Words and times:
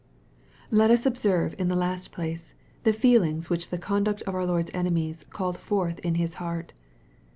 Let 0.71 0.89
us 0.89 1.05
observe, 1.05 1.53
in 1.59 1.67
the 1.67 1.75
last 1.75 2.11
place, 2.11 2.55
the 2.81 2.91
feelings 2.91 3.49
ivhich 3.49 3.69
the 3.69 3.77
conduct 3.77 4.23
of 4.23 4.33
our 4.33 4.47
Lord's 4.47 4.71
enemies 4.73 5.25
called 5.29 5.59
forth 5.59 5.99
in 5.99 6.15
His 6.15 6.33
heart. 6.41 6.73